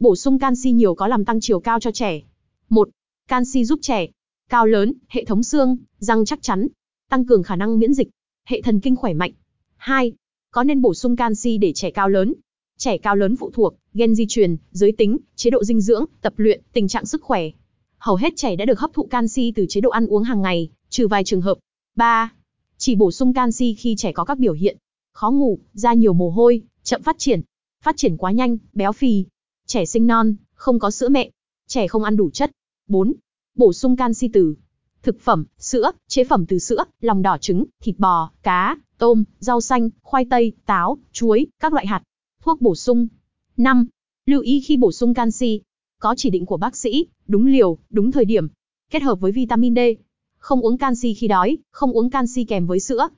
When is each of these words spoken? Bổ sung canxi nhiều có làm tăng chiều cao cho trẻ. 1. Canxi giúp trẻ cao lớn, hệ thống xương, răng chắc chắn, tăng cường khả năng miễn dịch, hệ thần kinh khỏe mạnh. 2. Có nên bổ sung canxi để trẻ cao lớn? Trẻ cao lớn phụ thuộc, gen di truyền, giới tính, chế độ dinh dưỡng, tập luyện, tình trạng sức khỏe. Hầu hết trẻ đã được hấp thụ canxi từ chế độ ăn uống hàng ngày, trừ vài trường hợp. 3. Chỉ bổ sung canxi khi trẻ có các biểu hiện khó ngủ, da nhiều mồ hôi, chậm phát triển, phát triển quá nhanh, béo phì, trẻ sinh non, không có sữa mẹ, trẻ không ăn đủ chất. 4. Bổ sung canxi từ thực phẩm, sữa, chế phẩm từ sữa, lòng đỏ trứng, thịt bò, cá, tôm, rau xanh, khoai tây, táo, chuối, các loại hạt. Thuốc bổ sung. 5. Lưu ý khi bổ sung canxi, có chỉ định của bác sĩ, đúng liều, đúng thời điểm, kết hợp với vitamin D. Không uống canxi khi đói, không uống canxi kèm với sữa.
Bổ 0.00 0.16
sung 0.16 0.38
canxi 0.38 0.72
nhiều 0.72 0.94
có 0.94 1.06
làm 1.08 1.24
tăng 1.24 1.40
chiều 1.40 1.60
cao 1.60 1.80
cho 1.80 1.90
trẻ. 1.90 2.20
1. 2.68 2.88
Canxi 3.28 3.64
giúp 3.64 3.78
trẻ 3.82 4.06
cao 4.48 4.66
lớn, 4.66 4.92
hệ 5.08 5.24
thống 5.24 5.42
xương, 5.42 5.76
răng 5.98 6.24
chắc 6.24 6.42
chắn, 6.42 6.68
tăng 7.10 7.26
cường 7.26 7.42
khả 7.42 7.56
năng 7.56 7.78
miễn 7.78 7.94
dịch, 7.94 8.08
hệ 8.44 8.62
thần 8.62 8.80
kinh 8.80 8.96
khỏe 8.96 9.14
mạnh. 9.14 9.32
2. 9.76 10.12
Có 10.50 10.64
nên 10.64 10.82
bổ 10.82 10.94
sung 10.94 11.16
canxi 11.16 11.58
để 11.58 11.72
trẻ 11.72 11.90
cao 11.90 12.08
lớn? 12.08 12.34
Trẻ 12.78 12.98
cao 12.98 13.16
lớn 13.16 13.36
phụ 13.36 13.50
thuộc, 13.54 13.74
gen 13.94 14.14
di 14.14 14.26
truyền, 14.28 14.56
giới 14.70 14.92
tính, 14.92 15.18
chế 15.36 15.50
độ 15.50 15.64
dinh 15.64 15.80
dưỡng, 15.80 16.04
tập 16.20 16.34
luyện, 16.36 16.62
tình 16.72 16.88
trạng 16.88 17.06
sức 17.06 17.22
khỏe. 17.22 17.42
Hầu 17.98 18.16
hết 18.16 18.32
trẻ 18.36 18.56
đã 18.56 18.64
được 18.64 18.78
hấp 18.78 18.92
thụ 18.92 19.06
canxi 19.06 19.52
từ 19.56 19.66
chế 19.68 19.80
độ 19.80 19.90
ăn 19.90 20.06
uống 20.06 20.22
hàng 20.22 20.42
ngày, 20.42 20.68
trừ 20.88 21.08
vài 21.08 21.24
trường 21.24 21.40
hợp. 21.40 21.58
3. 21.96 22.32
Chỉ 22.78 22.94
bổ 22.94 23.10
sung 23.10 23.34
canxi 23.34 23.74
khi 23.74 23.94
trẻ 23.98 24.12
có 24.12 24.24
các 24.24 24.38
biểu 24.38 24.52
hiện 24.52 24.76
khó 25.18 25.30
ngủ, 25.30 25.58
da 25.72 25.92
nhiều 25.92 26.12
mồ 26.12 26.30
hôi, 26.30 26.62
chậm 26.82 27.02
phát 27.02 27.16
triển, 27.18 27.40
phát 27.84 27.96
triển 27.96 28.16
quá 28.16 28.30
nhanh, 28.30 28.56
béo 28.72 28.92
phì, 28.92 29.24
trẻ 29.68 29.84
sinh 29.84 30.06
non, 30.06 30.34
không 30.54 30.78
có 30.78 30.90
sữa 30.90 31.08
mẹ, 31.08 31.30
trẻ 31.66 31.88
không 31.88 32.04
ăn 32.04 32.16
đủ 32.16 32.30
chất. 32.30 32.50
4. 32.86 33.14
Bổ 33.54 33.72
sung 33.72 33.96
canxi 33.96 34.28
từ 34.32 34.54
thực 35.02 35.20
phẩm, 35.20 35.44
sữa, 35.58 35.90
chế 36.08 36.24
phẩm 36.24 36.46
từ 36.46 36.58
sữa, 36.58 36.84
lòng 37.00 37.22
đỏ 37.22 37.38
trứng, 37.38 37.64
thịt 37.82 37.98
bò, 37.98 38.30
cá, 38.42 38.76
tôm, 38.98 39.24
rau 39.38 39.60
xanh, 39.60 39.90
khoai 40.02 40.24
tây, 40.30 40.52
táo, 40.66 40.98
chuối, 41.12 41.46
các 41.60 41.72
loại 41.72 41.86
hạt. 41.86 42.02
Thuốc 42.42 42.60
bổ 42.60 42.74
sung. 42.74 43.08
5. 43.56 43.86
Lưu 44.26 44.42
ý 44.42 44.60
khi 44.60 44.76
bổ 44.76 44.92
sung 44.92 45.14
canxi, 45.14 45.60
có 46.00 46.14
chỉ 46.16 46.30
định 46.30 46.46
của 46.46 46.56
bác 46.56 46.76
sĩ, 46.76 47.06
đúng 47.26 47.46
liều, 47.46 47.78
đúng 47.90 48.12
thời 48.12 48.24
điểm, 48.24 48.48
kết 48.90 49.02
hợp 49.02 49.20
với 49.20 49.32
vitamin 49.32 49.74
D. 49.74 49.78
Không 50.38 50.60
uống 50.60 50.78
canxi 50.78 51.14
khi 51.14 51.28
đói, 51.28 51.58
không 51.70 51.92
uống 51.92 52.10
canxi 52.10 52.44
kèm 52.44 52.66
với 52.66 52.80
sữa. 52.80 53.08